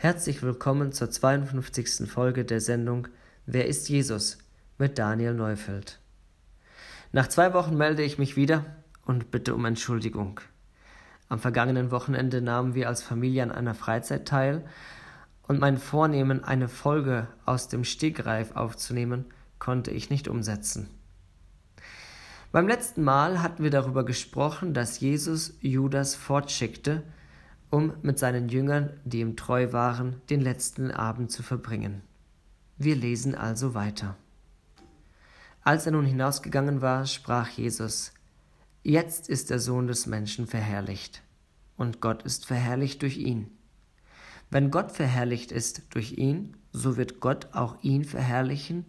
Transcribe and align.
Herzlich 0.00 0.44
willkommen 0.44 0.92
zur 0.92 1.10
52. 1.10 2.08
Folge 2.08 2.44
der 2.44 2.60
Sendung 2.60 3.08
Wer 3.46 3.66
ist 3.66 3.88
Jesus 3.88 4.38
mit 4.78 4.96
Daniel 4.96 5.34
Neufeld. 5.34 5.98
Nach 7.10 7.26
zwei 7.26 7.52
Wochen 7.52 7.76
melde 7.76 8.04
ich 8.04 8.16
mich 8.16 8.36
wieder 8.36 8.64
und 9.06 9.32
bitte 9.32 9.56
um 9.56 9.64
Entschuldigung. 9.64 10.38
Am 11.28 11.40
vergangenen 11.40 11.90
Wochenende 11.90 12.40
nahmen 12.40 12.76
wir 12.76 12.86
als 12.86 13.02
Familie 13.02 13.42
an 13.42 13.50
einer 13.50 13.74
Freizeit 13.74 14.28
teil 14.28 14.64
und 15.48 15.58
mein 15.58 15.78
Vornehmen, 15.78 16.44
eine 16.44 16.68
Folge 16.68 17.26
aus 17.44 17.66
dem 17.66 17.82
Stegreif 17.82 18.54
aufzunehmen, 18.54 19.24
konnte 19.58 19.90
ich 19.90 20.10
nicht 20.10 20.28
umsetzen. 20.28 20.88
Beim 22.52 22.68
letzten 22.68 23.02
Mal 23.02 23.42
hatten 23.42 23.64
wir 23.64 23.72
darüber 23.72 24.04
gesprochen, 24.04 24.74
dass 24.74 25.00
Jesus 25.00 25.58
Judas 25.60 26.14
fortschickte, 26.14 27.02
um 27.70 27.92
mit 28.02 28.18
seinen 28.18 28.48
Jüngern, 28.48 28.98
die 29.04 29.20
ihm 29.20 29.36
treu 29.36 29.72
waren, 29.72 30.20
den 30.30 30.40
letzten 30.40 30.90
Abend 30.90 31.30
zu 31.30 31.42
verbringen. 31.42 32.02
Wir 32.76 32.96
lesen 32.96 33.34
also 33.34 33.74
weiter. 33.74 34.16
Als 35.62 35.84
er 35.84 35.92
nun 35.92 36.06
hinausgegangen 36.06 36.80
war, 36.80 37.06
sprach 37.06 37.50
Jesus, 37.50 38.12
Jetzt 38.82 39.28
ist 39.28 39.50
der 39.50 39.58
Sohn 39.58 39.86
des 39.86 40.06
Menschen 40.06 40.46
verherrlicht, 40.46 41.22
und 41.76 42.00
Gott 42.00 42.22
ist 42.22 42.46
verherrlicht 42.46 43.02
durch 43.02 43.18
ihn. 43.18 43.50
Wenn 44.50 44.70
Gott 44.70 44.92
verherrlicht 44.92 45.52
ist 45.52 45.82
durch 45.90 46.12
ihn, 46.12 46.56
so 46.72 46.96
wird 46.96 47.20
Gott 47.20 47.48
auch 47.52 47.82
ihn 47.82 48.04
verherrlichen 48.04 48.86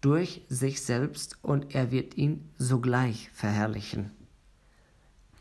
durch 0.00 0.42
sich 0.48 0.82
selbst, 0.82 1.38
und 1.42 1.74
er 1.74 1.90
wird 1.90 2.16
ihn 2.16 2.48
sogleich 2.56 3.30
verherrlichen. 3.32 4.10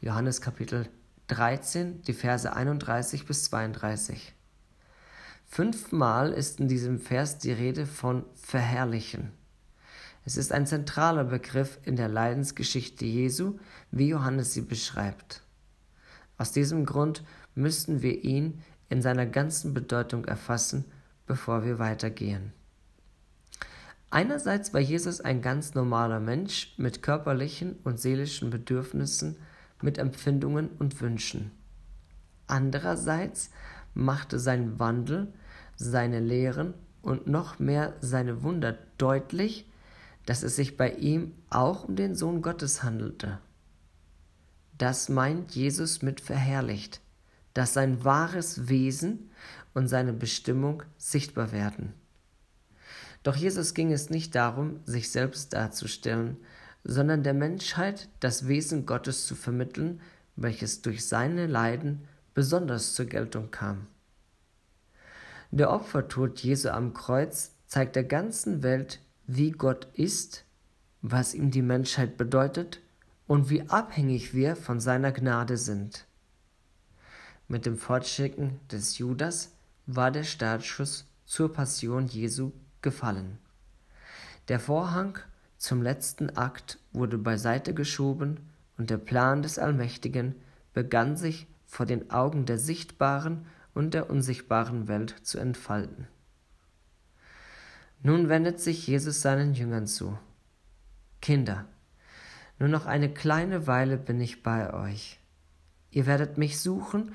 Johannes 0.02 0.42
Kapitel 0.42 0.90
13, 1.28 2.02
die 2.02 2.14
Verse 2.14 2.54
31 2.54 3.26
bis 3.26 3.46
32. 3.46 4.34
Fünfmal 5.46 6.32
ist 6.32 6.60
in 6.60 6.68
diesem 6.68 7.00
Vers 7.00 7.38
die 7.38 7.52
Rede 7.52 7.86
von 7.86 8.26
verherrlichen. 8.36 9.32
Es 10.26 10.38
ist 10.38 10.52
ein 10.52 10.66
zentraler 10.66 11.24
Begriff 11.24 11.80
in 11.84 11.96
der 11.96 12.08
Leidensgeschichte 12.08 13.06
Jesu, 13.06 13.58
wie 13.92 14.10
Johannes 14.10 14.54
sie 14.54 14.62
beschreibt. 14.62 15.44
Aus 16.38 16.52
diesem 16.52 16.86
Grund 16.86 17.24
müssten 17.56 18.02
wir 18.02 18.24
ihn 18.24 18.62
in 18.90 19.02
seiner 19.02 19.26
ganzen 19.26 19.74
Bedeutung 19.74 20.26
erfassen, 20.26 20.86
bevor 21.26 21.64
wir 21.64 21.80
weitergehen. 21.80 22.54
Einerseits 24.10 24.74
war 24.74 24.82
Jesus 24.82 25.22
ein 25.22 25.42
ganz 25.42 25.74
normaler 25.74 26.20
Mensch 26.20 26.74
mit 26.78 27.02
körperlichen 27.02 27.78
und 27.84 28.00
seelischen 28.00 28.50
Bedürfnissen, 28.50 29.38
mit 29.84 29.98
Empfindungen 29.98 30.70
und 30.80 31.00
Wünschen. 31.02 31.52
Andererseits 32.48 33.50
machte 33.94 34.40
sein 34.40 34.80
Wandel, 34.80 35.34
seine 35.76 36.20
Lehren 36.20 36.74
und 37.02 37.28
noch 37.28 37.60
mehr 37.60 37.94
seine 38.02 38.44
Wunder 38.44 38.78
deutlich, 38.98 39.70
dass 40.26 40.44
es 40.44 40.56
sich 40.56 40.78
bei 40.78 40.92
ihm 40.94 41.34
auch 41.50 41.84
um 41.84 41.96
den 41.96 42.16
Sohn 42.16 42.42
Gottes 42.42 42.84
handelte. 42.84 43.40
Das 44.78 45.10
meint 45.10 45.54
Jesus 45.54 46.02
mit 46.02 46.22
verherrlicht, 46.22 47.02
dass 47.54 47.74
sein 47.74 48.04
wahres 48.04 48.68
Wesen 48.68 49.30
und 49.74 49.88
seine 49.88 50.14
Bestimmung 50.14 50.84
sichtbar 50.98 51.52
werden. 51.52 51.94
Doch 53.22 53.36
Jesus 53.36 53.74
ging 53.74 53.92
es 53.92 54.10
nicht 54.10 54.36
darum, 54.36 54.80
sich 54.86 55.12
selbst 55.12 55.54
darzustellen, 55.54 56.38
sondern 56.84 57.24
der 57.24 57.34
Menschheit 57.34 58.10
das 58.20 58.48
Wesen 58.48 58.86
Gottes 58.86 59.26
zu 59.26 59.36
vermitteln, 59.36 60.02
welches 60.36 60.82
durch 60.82 61.08
seine 61.08 61.48
Leiden 61.48 62.08
besonders 62.34 62.94
zur 62.94 63.06
Geltung 63.06 63.52
kam. 63.52 63.88
Der 65.52 65.72
Opfertod 65.72 66.40
Jesu 66.40 66.70
am 66.70 66.94
Kreuz 66.94 67.52
zeigt 67.68 67.96
der 67.96 68.04
ganzen 68.04 68.64
Welt, 68.64 69.00
wie 69.28 69.52
Gott 69.52 69.88
ist, 69.94 70.46
was 71.02 71.34
ihm 71.34 71.52
die 71.52 71.62
Menschheit 71.62 72.18
bedeutet 72.18 72.82
und 73.28 73.50
wie 73.50 73.70
abhängig 73.70 74.34
wir 74.34 74.56
von 74.56 74.80
seiner 74.80 75.12
Gnade 75.12 75.58
sind. 75.58 76.06
Mit 77.48 77.66
dem 77.66 77.78
Fortschicken 77.78 78.60
des 78.72 78.98
Judas 78.98 79.52
war 79.86 80.12
der 80.12 80.24
Startschuss 80.24 81.06
zur 81.26 81.54
Passion 81.54 82.08
Jesu 82.08 82.52
gefallen. 82.82 83.38
Der 84.48 84.60
Vorhang 84.60 85.20
zum 85.58 85.82
letzten 85.82 86.36
Akt 86.36 86.80
wurde 86.94 87.18
beiseite 87.18 87.74
geschoben 87.74 88.40
und 88.78 88.90
der 88.90 88.98
Plan 88.98 89.42
des 89.42 89.60
Allmächtigen 89.60 90.36
begann 90.74 91.18
sich 91.18 91.48
vor 91.66 91.86
den 91.86 92.12
Augen 92.12 92.46
der 92.46 92.58
sichtbaren 92.58 93.46
und 93.74 93.94
der 93.94 94.10
unsichtbaren 94.10 94.88
Welt 94.88 95.16
zu 95.24 95.40
entfalten. 95.40 96.08
Nun 98.02 98.30
wendet 98.30 98.60
sich 98.60 98.86
Jesus 98.86 99.22
seinen 99.22 99.54
Jüngern 99.54 99.88
zu. 99.88 100.18
Kinder, 101.22 101.66
nur 102.60 102.70
noch 102.70 102.86
eine 102.86 103.14
kleine 103.14 103.66
Weile 103.66 103.98
bin 103.98 104.20
ich 104.20 104.44
bei 104.44 104.74
euch. 104.74 105.20
Ihr 105.90 106.06
werdet 106.06 106.38
mich 106.38 106.60
suchen, 106.60 107.14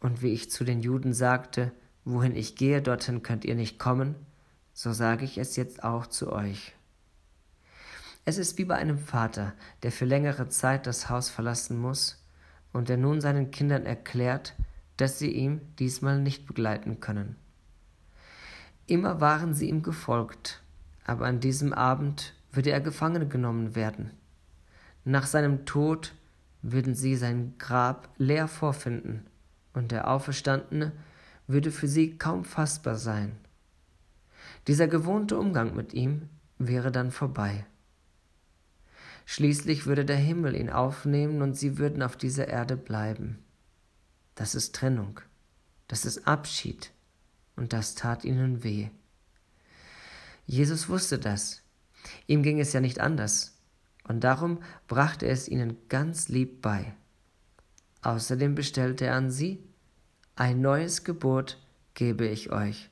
und 0.00 0.22
wie 0.22 0.32
ich 0.32 0.50
zu 0.50 0.64
den 0.64 0.80
Juden 0.80 1.14
sagte, 1.14 1.72
wohin 2.04 2.36
ich 2.36 2.56
gehe, 2.56 2.82
dorthin 2.82 3.22
könnt 3.22 3.44
ihr 3.44 3.54
nicht 3.54 3.78
kommen, 3.78 4.16
so 4.74 4.92
sage 4.92 5.24
ich 5.24 5.38
es 5.38 5.56
jetzt 5.56 5.82
auch 5.82 6.06
zu 6.06 6.30
euch. 6.32 6.74
Es 8.26 8.38
ist 8.38 8.56
wie 8.56 8.64
bei 8.64 8.76
einem 8.76 8.98
Vater, 8.98 9.52
der 9.82 9.92
für 9.92 10.06
längere 10.06 10.48
Zeit 10.48 10.86
das 10.86 11.10
Haus 11.10 11.28
verlassen 11.28 11.78
muss 11.78 12.24
und 12.72 12.88
der 12.88 12.96
nun 12.96 13.20
seinen 13.20 13.50
Kindern 13.50 13.84
erklärt, 13.84 14.54
dass 14.96 15.18
sie 15.18 15.30
ihm 15.30 15.60
diesmal 15.78 16.20
nicht 16.20 16.46
begleiten 16.46 17.00
können. 17.00 17.36
Immer 18.86 19.20
waren 19.20 19.54
sie 19.54 19.68
ihm 19.68 19.82
gefolgt, 19.82 20.62
aber 21.04 21.26
an 21.26 21.40
diesem 21.40 21.72
Abend 21.72 22.34
würde 22.52 22.70
er 22.70 22.80
gefangen 22.80 23.28
genommen 23.28 23.74
werden. 23.74 24.10
Nach 25.04 25.26
seinem 25.26 25.66
Tod 25.66 26.14
würden 26.62 26.94
sie 26.94 27.16
sein 27.16 27.54
Grab 27.58 28.08
leer 28.16 28.48
vorfinden, 28.48 29.26
und 29.74 29.90
der 29.90 30.08
Auferstandene 30.08 30.92
würde 31.46 31.70
für 31.70 31.88
sie 31.88 32.16
kaum 32.16 32.44
fassbar 32.44 32.96
sein. 32.96 33.32
Dieser 34.66 34.88
gewohnte 34.88 35.38
Umgang 35.38 35.74
mit 35.74 35.92
ihm 35.92 36.30
wäre 36.58 36.90
dann 36.90 37.10
vorbei. 37.10 37.66
Schließlich 39.24 39.86
würde 39.86 40.04
der 40.04 40.16
Himmel 40.16 40.54
ihn 40.54 40.70
aufnehmen 40.70 41.42
und 41.42 41.54
sie 41.54 41.78
würden 41.78 42.02
auf 42.02 42.16
dieser 42.16 42.48
Erde 42.48 42.76
bleiben. 42.76 43.38
Das 44.34 44.54
ist 44.54 44.74
Trennung, 44.74 45.20
das 45.88 46.04
ist 46.04 46.26
Abschied 46.26 46.90
und 47.56 47.72
das 47.72 47.94
tat 47.94 48.24
ihnen 48.24 48.64
weh. 48.64 48.88
Jesus 50.46 50.88
wusste 50.88 51.18
das. 51.18 51.62
Ihm 52.26 52.42
ging 52.42 52.60
es 52.60 52.72
ja 52.72 52.80
nicht 52.80 53.00
anders 53.00 53.56
und 54.06 54.24
darum 54.24 54.62
brachte 54.88 55.26
er 55.26 55.32
es 55.32 55.48
ihnen 55.48 55.76
ganz 55.88 56.28
lieb 56.28 56.60
bei. 56.60 56.94
Außerdem 58.02 58.54
bestellte 58.54 59.06
er 59.06 59.14
an 59.14 59.30
sie, 59.30 59.62
ein 60.36 60.60
neues 60.60 61.04
Gebot 61.04 61.58
gebe 61.94 62.26
ich 62.26 62.50
euch, 62.50 62.90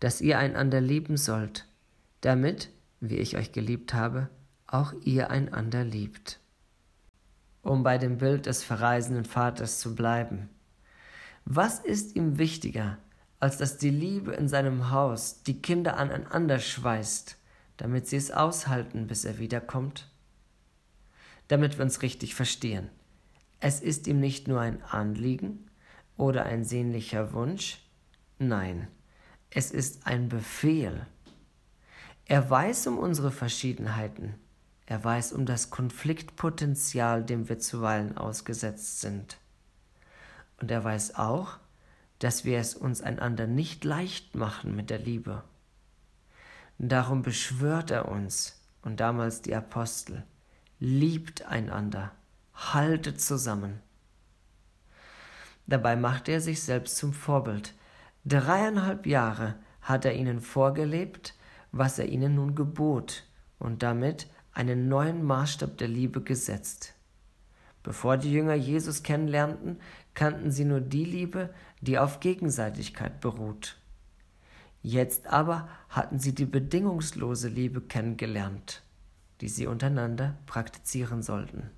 dass 0.00 0.20
ihr 0.20 0.38
einander 0.38 0.80
lieben 0.80 1.16
sollt, 1.16 1.66
damit, 2.20 2.70
wie 3.00 3.16
ich 3.16 3.36
euch 3.36 3.52
geliebt 3.52 3.94
habe, 3.94 4.28
auch 4.74 4.92
ihr 5.04 5.30
einander 5.30 5.84
liebt. 5.84 6.40
Um 7.62 7.84
bei 7.84 7.96
dem 7.96 8.18
Bild 8.18 8.46
des 8.46 8.64
verreisenden 8.64 9.24
Vaters 9.24 9.78
zu 9.78 9.94
bleiben. 9.94 10.50
Was 11.44 11.78
ist 11.78 12.16
ihm 12.16 12.38
wichtiger, 12.38 12.98
als 13.38 13.56
dass 13.56 13.78
die 13.78 13.90
Liebe 13.90 14.32
in 14.32 14.48
seinem 14.48 14.90
Haus 14.90 15.42
die 15.44 15.62
Kinder 15.62 15.96
aneinander 15.96 16.58
schweißt, 16.58 17.36
damit 17.76 18.08
sie 18.08 18.16
es 18.16 18.32
aushalten, 18.32 19.06
bis 19.06 19.24
er 19.24 19.38
wiederkommt? 19.38 20.10
Damit 21.48 21.78
wir 21.78 21.84
uns 21.84 22.02
richtig 22.02 22.34
verstehen. 22.34 22.90
Es 23.60 23.80
ist 23.80 24.08
ihm 24.08 24.18
nicht 24.18 24.48
nur 24.48 24.60
ein 24.60 24.82
Anliegen 24.82 25.70
oder 26.16 26.46
ein 26.46 26.64
sehnlicher 26.64 27.32
Wunsch, 27.32 27.78
nein, 28.38 28.88
es 29.50 29.70
ist 29.70 30.06
ein 30.06 30.28
Befehl. 30.28 31.06
Er 32.26 32.48
weiß 32.50 32.88
um 32.88 32.98
unsere 32.98 33.30
Verschiedenheiten, 33.30 34.34
er 34.86 35.02
weiß 35.02 35.32
um 35.32 35.46
das 35.46 35.70
Konfliktpotenzial, 35.70 37.24
dem 37.24 37.48
wir 37.48 37.58
zuweilen 37.58 38.16
ausgesetzt 38.16 39.00
sind. 39.00 39.38
Und 40.60 40.70
er 40.70 40.84
weiß 40.84 41.14
auch, 41.16 41.58
dass 42.18 42.44
wir 42.44 42.58
es 42.58 42.74
uns 42.74 43.00
einander 43.00 43.46
nicht 43.46 43.84
leicht 43.84 44.34
machen 44.34 44.76
mit 44.76 44.90
der 44.90 44.98
Liebe. 44.98 45.42
Darum 46.78 47.22
beschwört 47.22 47.90
er 47.90 48.08
uns 48.08 48.60
und 48.82 49.00
damals 49.00 49.42
die 49.42 49.54
Apostel, 49.54 50.24
liebt 50.80 51.46
einander, 51.46 52.12
haltet 52.54 53.20
zusammen. 53.20 53.80
Dabei 55.66 55.96
machte 55.96 56.32
er 56.32 56.40
sich 56.40 56.62
selbst 56.62 56.96
zum 56.96 57.12
Vorbild. 57.12 57.74
Dreieinhalb 58.26 59.06
Jahre 59.06 59.54
hat 59.80 60.04
er 60.04 60.14
ihnen 60.14 60.40
vorgelebt, 60.40 61.34
was 61.72 61.98
er 61.98 62.06
ihnen 62.06 62.34
nun 62.34 62.54
gebot, 62.54 63.24
und 63.58 63.82
damit 63.82 64.26
einen 64.54 64.88
neuen 64.88 65.24
Maßstab 65.24 65.76
der 65.78 65.88
Liebe 65.88 66.22
gesetzt. 66.22 66.94
Bevor 67.82 68.16
die 68.16 68.32
Jünger 68.32 68.54
Jesus 68.54 69.02
kennenlernten, 69.02 69.78
kannten 70.14 70.50
sie 70.50 70.64
nur 70.64 70.80
die 70.80 71.04
Liebe, 71.04 71.52
die 71.80 71.98
auf 71.98 72.20
Gegenseitigkeit 72.20 73.20
beruht. 73.20 73.76
Jetzt 74.82 75.26
aber 75.26 75.68
hatten 75.88 76.18
sie 76.18 76.34
die 76.34 76.46
bedingungslose 76.46 77.48
Liebe 77.48 77.80
kennengelernt, 77.80 78.82
die 79.40 79.48
sie 79.48 79.66
untereinander 79.66 80.36
praktizieren 80.46 81.22
sollten. 81.22 81.70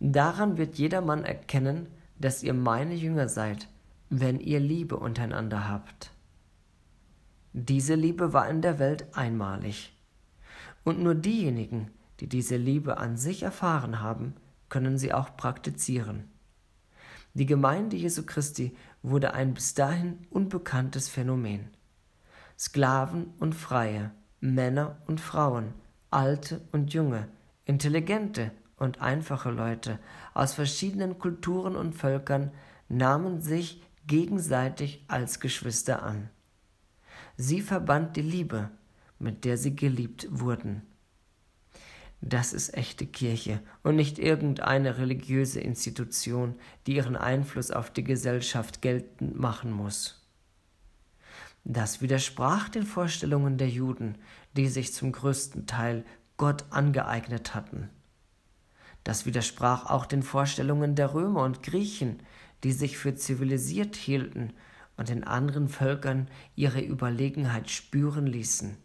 Daran 0.00 0.58
wird 0.58 0.76
jedermann 0.78 1.24
erkennen, 1.24 1.86
dass 2.18 2.42
ihr 2.42 2.54
meine 2.54 2.94
Jünger 2.94 3.28
seid, 3.28 3.68
wenn 4.10 4.40
ihr 4.40 4.60
Liebe 4.60 4.96
untereinander 4.96 5.68
habt. 5.68 6.10
Diese 7.52 7.94
Liebe 7.94 8.32
war 8.32 8.48
in 8.48 8.62
der 8.62 8.78
Welt 8.78 9.06
einmalig. 9.16 9.92
Und 10.84 11.00
nur 11.00 11.14
diejenigen, 11.14 11.90
die 12.20 12.28
diese 12.28 12.56
Liebe 12.56 12.98
an 12.98 13.16
sich 13.16 13.42
erfahren 13.42 14.00
haben, 14.00 14.34
können 14.68 14.98
sie 14.98 15.12
auch 15.12 15.36
praktizieren. 15.36 16.30
Die 17.34 17.46
Gemeinde 17.46 17.96
Jesu 17.96 18.24
Christi 18.24 18.76
wurde 19.02 19.34
ein 19.34 19.54
bis 19.54 19.74
dahin 19.74 20.18
unbekanntes 20.30 21.08
Phänomen. 21.08 21.68
Sklaven 22.58 23.32
und 23.38 23.54
Freie, 23.54 24.12
Männer 24.40 24.96
und 25.06 25.20
Frauen, 25.20 25.72
alte 26.10 26.60
und 26.72 26.92
junge, 26.92 27.28
intelligente 27.64 28.50
und 28.76 29.00
einfache 29.00 29.50
Leute 29.50 29.98
aus 30.34 30.54
verschiedenen 30.54 31.18
Kulturen 31.18 31.76
und 31.76 31.94
Völkern 31.94 32.50
nahmen 32.88 33.40
sich 33.40 33.82
gegenseitig 34.06 35.04
als 35.08 35.40
Geschwister 35.40 36.02
an. 36.02 36.28
Sie 37.36 37.62
verband 37.62 38.16
die 38.16 38.22
Liebe, 38.22 38.70
mit 39.22 39.44
der 39.44 39.56
sie 39.56 39.74
geliebt 39.74 40.26
wurden. 40.30 40.82
Das 42.20 42.52
ist 42.52 42.74
echte 42.74 43.06
Kirche 43.06 43.60
und 43.82 43.96
nicht 43.96 44.18
irgendeine 44.18 44.98
religiöse 44.98 45.60
Institution, 45.60 46.54
die 46.86 46.94
ihren 46.94 47.16
Einfluss 47.16 47.70
auf 47.70 47.90
die 47.90 48.04
Gesellschaft 48.04 48.80
geltend 48.80 49.38
machen 49.38 49.72
muss. 49.72 50.22
Das 51.64 52.00
widersprach 52.00 52.68
den 52.68 52.84
Vorstellungen 52.84 53.58
der 53.58 53.68
Juden, 53.68 54.18
die 54.56 54.68
sich 54.68 54.92
zum 54.92 55.12
größten 55.12 55.66
Teil 55.66 56.04
Gott 56.36 56.64
angeeignet 56.70 57.54
hatten. 57.54 57.88
Das 59.04 59.26
widersprach 59.26 59.86
auch 59.86 60.06
den 60.06 60.22
Vorstellungen 60.22 60.94
der 60.94 61.14
Römer 61.14 61.42
und 61.42 61.62
Griechen, 61.62 62.20
die 62.62 62.72
sich 62.72 62.98
für 62.98 63.14
zivilisiert 63.14 63.96
hielten 63.96 64.52
und 64.96 65.08
den 65.08 65.24
anderen 65.24 65.68
Völkern 65.68 66.28
ihre 66.54 66.80
Überlegenheit 66.80 67.70
spüren 67.70 68.26
ließen. 68.26 68.76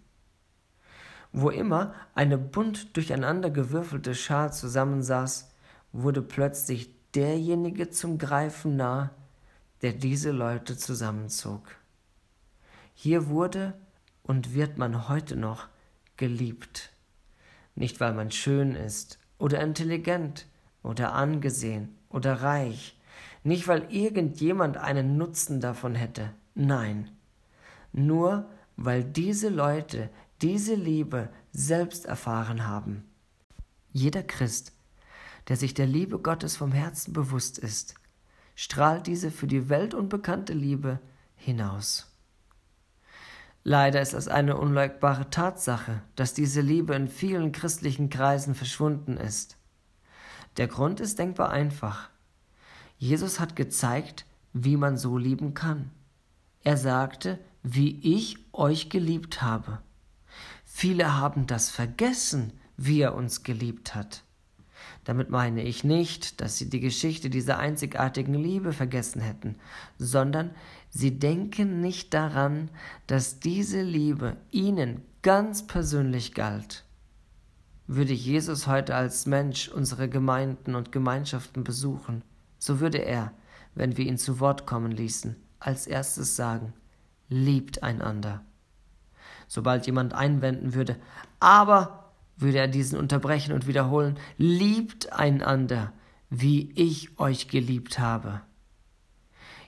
Wo 1.31 1.49
immer 1.49 1.93
eine 2.15 2.37
bunt 2.37 2.95
durcheinandergewürfelte 2.95 4.15
Schar 4.15 4.51
zusammensaß, 4.51 5.51
wurde 5.91 6.21
plötzlich 6.21 6.91
derjenige 7.13 7.89
zum 7.89 8.17
Greifen 8.17 8.75
nah, 8.75 9.11
der 9.81 9.93
diese 9.93 10.31
Leute 10.31 10.77
zusammenzog. 10.77 11.63
Hier 12.93 13.27
wurde 13.27 13.73
und 14.23 14.53
wird 14.53 14.77
man 14.77 15.07
heute 15.07 15.35
noch 15.35 15.67
geliebt, 16.17 16.91
nicht 17.75 17.99
weil 17.99 18.13
man 18.13 18.31
schön 18.31 18.75
ist 18.75 19.19
oder 19.37 19.61
intelligent 19.61 20.47
oder 20.83 21.13
angesehen 21.13 21.95
oder 22.09 22.41
reich, 22.41 22.97
nicht 23.43 23.67
weil 23.67 23.85
irgendjemand 23.93 24.77
einen 24.77 25.17
Nutzen 25.17 25.61
davon 25.61 25.95
hätte, 25.95 26.31
nein, 26.55 27.09
nur 27.93 28.49
weil 28.75 29.03
diese 29.03 29.49
Leute 29.49 30.09
diese 30.41 30.75
Liebe 30.75 31.29
selbst 31.51 32.05
erfahren 32.05 32.67
haben. 32.67 33.09
Jeder 33.91 34.23
Christ, 34.23 34.73
der 35.47 35.57
sich 35.57 35.73
der 35.73 35.87
Liebe 35.87 36.19
Gottes 36.19 36.55
vom 36.55 36.71
Herzen 36.71 37.13
bewusst 37.13 37.57
ist, 37.57 37.95
strahlt 38.55 39.07
diese 39.07 39.31
für 39.31 39.47
die 39.47 39.69
Welt 39.69 39.93
unbekannte 39.93 40.53
Liebe 40.53 40.99
hinaus. 41.35 42.11
Leider 43.63 44.01
ist 44.01 44.13
es 44.13 44.27
eine 44.27 44.57
unleugbare 44.57 45.29
Tatsache, 45.29 46.01
dass 46.15 46.33
diese 46.33 46.61
Liebe 46.61 46.95
in 46.95 47.07
vielen 47.07 47.51
christlichen 47.51 48.09
Kreisen 48.09 48.55
verschwunden 48.55 49.17
ist. 49.17 49.57
Der 50.57 50.67
Grund 50.67 50.99
ist 50.99 51.19
denkbar 51.19 51.49
einfach. 51.49 52.09
Jesus 52.97 53.39
hat 53.39 53.55
gezeigt, 53.55 54.25
wie 54.53 54.77
man 54.77 54.97
so 54.97 55.17
lieben 55.17 55.53
kann. 55.53 55.91
Er 56.63 56.77
sagte, 56.77 57.39
wie 57.61 57.99
ich 58.17 58.37
euch 58.53 58.89
geliebt 58.89 59.41
habe. 59.41 59.79
Viele 60.79 61.17
haben 61.17 61.47
das 61.47 61.71
vergessen, 61.71 62.53
wie 62.77 63.01
er 63.01 63.15
uns 63.15 63.41
geliebt 63.41 63.95
hat. 63.95 64.23
Damit 65.05 65.31
meine 65.31 65.63
ich 65.63 65.83
nicht, 65.83 66.39
dass 66.39 66.59
sie 66.59 66.69
die 66.69 66.81
Geschichte 66.81 67.31
dieser 67.31 67.57
einzigartigen 67.57 68.35
Liebe 68.35 68.73
vergessen 68.73 69.19
hätten, 69.19 69.55
sondern 69.97 70.51
sie 70.91 71.17
denken 71.17 71.81
nicht 71.81 72.13
daran, 72.13 72.69
dass 73.07 73.39
diese 73.39 73.81
Liebe 73.81 74.37
ihnen 74.51 75.01
ganz 75.23 75.65
persönlich 75.65 76.35
galt. 76.35 76.85
Würde 77.87 78.13
Jesus 78.13 78.67
heute 78.67 78.93
als 78.93 79.25
Mensch 79.25 79.69
unsere 79.69 80.07
Gemeinden 80.07 80.75
und 80.75 80.91
Gemeinschaften 80.91 81.63
besuchen, 81.63 82.21
so 82.59 82.79
würde 82.79 82.99
er, 82.99 83.33
wenn 83.73 83.97
wir 83.97 84.05
ihn 84.05 84.19
zu 84.19 84.39
Wort 84.39 84.67
kommen 84.67 84.91
ließen, 84.91 85.37
als 85.57 85.87
erstes 85.87 86.35
sagen, 86.35 86.71
liebt 87.29 87.81
einander. 87.81 88.45
Sobald 89.47 89.85
jemand 89.85 90.13
einwenden 90.13 90.73
würde, 90.73 90.97
aber 91.39 92.11
würde 92.35 92.59
er 92.59 92.67
diesen 92.67 92.99
unterbrechen 92.99 93.53
und 93.53 93.67
wiederholen, 93.67 94.19
liebt 94.37 95.13
einander, 95.13 95.93
wie 96.29 96.71
ich 96.75 97.19
euch 97.19 97.47
geliebt 97.47 97.99
habe. 97.99 98.41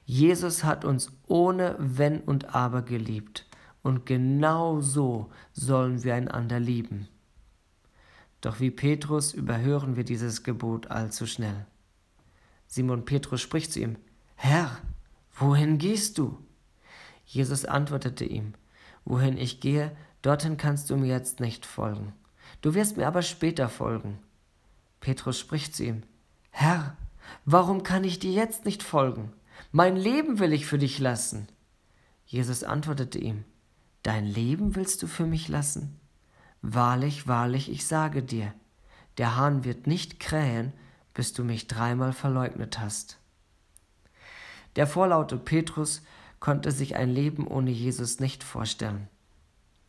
Jesus 0.06 0.64
hat 0.64 0.86
uns 0.86 1.12
ohne 1.28 1.76
Wenn 1.80 2.20
und 2.20 2.56
Aber 2.56 2.82
geliebt, 2.82 3.46
und 3.82 4.06
genau 4.06 4.82
so 4.82 5.30
sollen 5.54 6.04
wir 6.04 6.16
einander 6.16 6.60
lieben. 6.60 7.08
Doch 8.42 8.60
wie 8.60 8.72
Petrus 8.72 9.34
überhören 9.34 9.96
wir 9.96 10.04
dieses 10.04 10.44
Gebot 10.44 10.88
allzu 10.88 11.26
schnell. 11.28 11.66
Simon 12.68 13.06
Petrus 13.06 13.42
spricht 13.42 13.72
zu 13.72 13.80
ihm, 13.80 13.98
Herr, 14.36 14.78
wohin 15.38 15.78
gehst 15.78 16.18
du? 16.18 16.38
Jesus 17.26 17.66
antwortete 17.66 18.26
ihm, 18.26 18.54
Wohin 19.06 19.38
ich 19.38 19.60
gehe, 19.60 19.96
dorthin 20.22 20.58
kannst 20.58 20.90
du 20.90 20.98
mir 20.98 21.08
jetzt 21.08 21.40
nicht 21.40 21.66
folgen. 21.66 22.14
Du 22.62 22.74
wirst 22.74 22.98
mir 22.98 23.08
aber 23.08 23.22
später 23.22 23.70
folgen. 23.70 24.20
Petrus 25.00 25.40
spricht 25.40 25.76
zu 25.76 25.84
ihm, 25.84 26.04
Herr, 26.52 26.98
warum 27.46 27.84
kann 27.84 28.04
ich 28.04 28.20
dir 28.20 28.32
jetzt 28.32 28.66
nicht 28.66 28.84
folgen? 28.84 29.32
Mein 29.72 29.96
Leben 29.96 30.40
will 30.40 30.54
ich 30.54 30.66
für 30.66 30.78
dich 30.78 31.00
lassen. 31.00 31.48
Jesus 32.26 32.64
antwortete 32.64 33.20
ihm, 33.20 33.46
Dein 34.04 34.26
Leben 34.26 34.76
willst 34.76 35.04
du 35.04 35.08
für 35.08 35.26
mich 35.26 35.48
lassen? 35.48 36.00
Wahrlich, 36.62 37.28
wahrlich, 37.28 37.70
ich 37.72 37.86
sage 37.86 38.24
dir, 38.24 38.54
der 39.18 39.36
Hahn 39.36 39.64
wird 39.64 39.88
nicht 39.88 40.20
krähen, 40.20 40.74
bis 41.14 41.34
du 41.34 41.44
mich 41.44 41.68
dreimal 41.68 42.14
verleugnet 42.14 42.80
hast. 42.80 43.18
Der 44.76 44.88
vorlaute 44.88 45.38
Petrus 45.38 46.02
konnte 46.40 46.72
sich 46.72 46.96
ein 46.96 47.10
Leben 47.10 47.48
ohne 47.48 47.72
Jesus 47.72 48.20
nicht 48.20 48.44
vorstellen. 48.44 49.08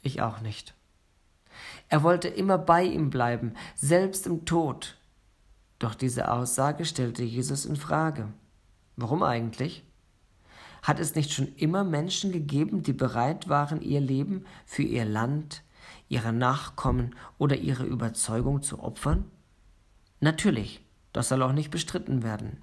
Ich 0.02 0.22
auch 0.22 0.40
nicht. 0.40 0.74
Er 1.88 2.02
wollte 2.02 2.28
immer 2.28 2.58
bei 2.58 2.84
ihm 2.84 3.10
bleiben, 3.10 3.54
selbst 3.74 4.26
im 4.26 4.44
Tod. 4.44 4.96
Doch 5.78 5.94
diese 5.94 6.30
Aussage 6.30 6.84
stellte 6.84 7.22
Jesus 7.22 7.64
in 7.64 7.76
Frage. 7.76 8.28
Warum 8.96 9.22
eigentlich? 9.22 9.84
Hat 10.82 10.98
es 10.98 11.14
nicht 11.14 11.32
schon 11.32 11.54
immer 11.56 11.84
Menschen 11.84 12.32
gegeben, 12.32 12.82
die 12.82 12.92
bereit 12.92 13.48
waren, 13.48 13.82
ihr 13.82 14.00
Leben 14.00 14.44
für 14.64 14.82
ihr 14.82 15.04
Land, 15.04 15.62
ihre 16.08 16.32
Nachkommen 16.32 17.14
oder 17.38 17.56
ihre 17.56 17.84
Überzeugung 17.84 18.62
zu 18.62 18.82
opfern? 18.82 19.30
Natürlich, 20.20 20.84
das 21.12 21.28
soll 21.28 21.42
auch 21.42 21.52
nicht 21.52 21.70
bestritten 21.70 22.22
werden. 22.22 22.62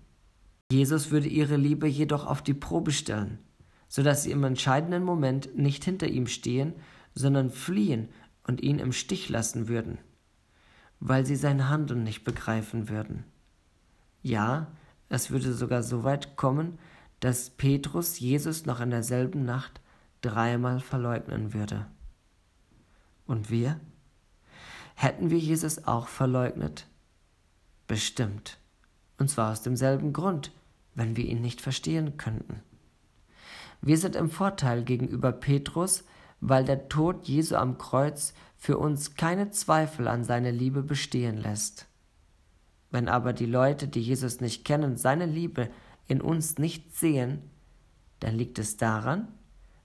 Jesus 0.72 1.12
würde 1.12 1.28
ihre 1.28 1.58
Liebe 1.58 1.88
jedoch 1.88 2.26
auf 2.26 2.42
die 2.42 2.54
Probe 2.54 2.92
stellen 2.92 3.40
so 3.88 4.04
dass 4.04 4.24
sie 4.24 4.32
im 4.32 4.44
entscheidenden 4.44 5.04
Moment 5.04 5.58
nicht 5.58 5.84
hinter 5.84 6.08
ihm 6.08 6.28
stehen, 6.28 6.74
sondern 7.16 7.50
fliehen 7.50 8.10
und 8.46 8.62
ihn 8.62 8.80
im 8.80 8.92
Stich 8.92 9.30
lassen 9.30 9.68
würden, 9.68 9.98
weil 11.00 11.26
sie 11.26 11.36
sein 11.36 11.70
Handeln 11.70 12.04
nicht 12.04 12.24
begreifen 12.24 12.90
würden. 12.90 13.24
Ja, 14.22 14.68
es 15.10 15.32
würde 15.32 15.54
sogar 15.54 15.84
so 15.84 16.04
weit 16.04 16.36
kommen, 16.36 16.80
dass 17.20 17.50
Petrus 17.50 18.20
Jesus 18.20 18.66
noch 18.66 18.80
in 18.80 18.90
derselben 18.90 19.46
Nacht 19.46 19.82
dreimal 20.22 20.80
verleugnen 20.80 21.54
würde. 21.54 21.88
Und 23.26 23.50
wir? 23.50 23.80
Hätten 24.96 25.30
wir 25.30 25.38
Jesus 25.38 25.86
auch 25.86 26.08
verleugnet? 26.08 26.88
Bestimmt. 27.88 28.58
Und 29.18 29.30
zwar 29.30 29.52
aus 29.52 29.62
demselben 29.62 30.14
Grund, 30.14 30.52
wenn 30.96 31.16
wir 31.16 31.26
ihn 31.26 31.42
nicht 31.42 31.62
verstehen 31.62 32.18
könnten. 32.18 32.62
Wir 33.82 33.98
sind 33.98 34.16
im 34.16 34.30
Vorteil 34.30 34.84
gegenüber 34.84 35.32
Petrus, 35.32 36.04
weil 36.40 36.66
der 36.66 36.90
Tod 36.90 37.28
Jesu 37.28 37.56
am 37.56 37.78
Kreuz 37.78 38.34
für 38.58 38.78
uns 38.78 39.16
keine 39.16 39.52
Zweifel 39.52 40.08
an 40.08 40.24
seine 40.24 40.52
Liebe 40.52 40.84
bestehen 40.84 41.38
lässt. 41.38 41.88
Wenn 42.90 43.08
aber 43.10 43.34
die 43.34 43.46
Leute, 43.46 43.88
die 43.88 44.02
Jesus 44.02 44.40
nicht 44.40 44.66
kennen, 44.66 44.98
seine 44.98 45.26
Liebe 45.26 45.70
in 46.08 46.22
uns 46.22 46.58
nicht 46.58 46.96
sehen, 46.96 47.42
dann 48.20 48.36
liegt 48.36 48.60
es 48.60 48.78
daran, 48.78 49.28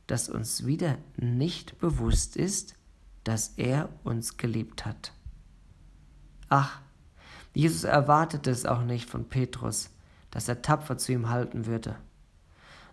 dass 0.06 0.28
uns 0.28 0.66
wieder 0.66 0.98
nicht 1.16 1.78
bewusst 1.78 2.36
ist, 2.36 2.76
dass 3.24 3.54
er 3.56 3.88
uns 4.04 4.36
geliebt 4.36 4.84
hat. 4.84 5.12
Ach, 6.48 6.80
Jesus 7.54 7.84
erwartete 7.84 8.50
es 8.50 8.66
auch 8.66 8.82
nicht 8.82 9.08
von 9.08 9.28
Petrus, 9.28 9.90
dass 10.30 10.48
er 10.48 10.62
tapfer 10.62 10.96
zu 10.96 11.12
ihm 11.12 11.28
halten 11.28 11.66
würde. 11.66 11.96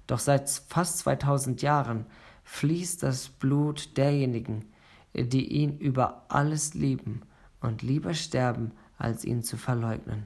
Doch 0.09 0.17
seit 0.17 0.49
fast 0.49 0.97
2000 0.97 1.61
Jahren 1.61 2.07
fließt 2.43 3.03
das 3.03 3.29
Blut 3.29 3.95
derjenigen, 3.95 4.65
die 5.13 5.47
ihn 5.47 5.77
über 5.77 6.25
alles 6.29 6.73
lieben 6.73 7.21
und 7.61 7.83
lieber 7.83 8.15
sterben, 8.15 8.71
als 8.97 9.23
ihn 9.23 9.43
zu 9.43 9.55
verleugnen. 9.55 10.25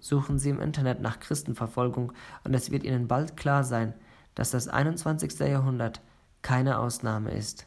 Suchen 0.00 0.38
Sie 0.38 0.48
im 0.48 0.62
Internet 0.62 1.02
nach 1.02 1.20
Christenverfolgung 1.20 2.14
und 2.44 2.54
es 2.54 2.70
wird 2.70 2.84
Ihnen 2.84 3.06
bald 3.06 3.36
klar 3.36 3.64
sein, 3.64 3.92
dass 4.34 4.52
das 4.52 4.66
21. 4.66 5.40
Jahrhundert 5.40 6.00
keine 6.40 6.78
Ausnahme 6.78 7.32
ist. 7.32 7.66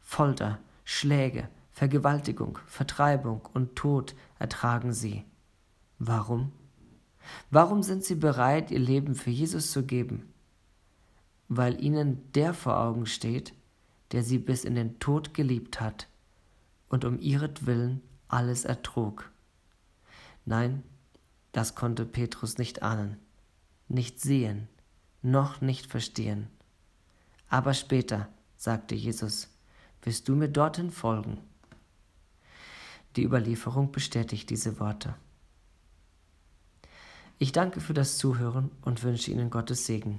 Folter, 0.00 0.58
Schläge, 0.84 1.50
Vergewaltigung, 1.70 2.58
Vertreibung 2.64 3.42
und 3.52 3.76
Tod 3.76 4.14
ertragen 4.38 4.94
sie. 4.94 5.26
Warum? 5.98 6.50
Warum 7.50 7.82
sind 7.82 8.04
sie 8.04 8.14
bereit, 8.14 8.70
ihr 8.70 8.78
Leben 8.78 9.14
für 9.14 9.30
Jesus 9.30 9.70
zu 9.70 9.84
geben? 9.84 10.31
Weil 11.54 11.84
ihnen 11.84 12.32
der 12.32 12.54
vor 12.54 12.78
Augen 12.78 13.04
steht, 13.04 13.52
der 14.12 14.22
sie 14.22 14.38
bis 14.38 14.64
in 14.64 14.74
den 14.74 14.98
Tod 15.00 15.34
geliebt 15.34 15.82
hat 15.82 16.08
und 16.88 17.04
um 17.04 17.18
ihretwillen 17.18 18.00
alles 18.26 18.64
ertrug. 18.64 19.30
Nein, 20.46 20.82
das 21.52 21.74
konnte 21.74 22.06
Petrus 22.06 22.56
nicht 22.56 22.82
ahnen, 22.82 23.18
nicht 23.86 24.18
sehen, 24.18 24.66
noch 25.20 25.60
nicht 25.60 25.90
verstehen. 25.90 26.48
Aber 27.48 27.74
später, 27.74 28.30
sagte 28.56 28.94
Jesus, 28.94 29.50
wirst 30.00 30.30
du 30.30 30.34
mir 30.34 30.48
dorthin 30.48 30.90
folgen. 30.90 31.36
Die 33.16 33.24
Überlieferung 33.24 33.92
bestätigt 33.92 34.48
diese 34.48 34.80
Worte. 34.80 35.14
Ich 37.38 37.52
danke 37.52 37.82
für 37.82 37.92
das 37.92 38.16
Zuhören 38.16 38.70
und 38.80 39.02
wünsche 39.02 39.30
Ihnen 39.30 39.50
Gottes 39.50 39.84
Segen. 39.84 40.18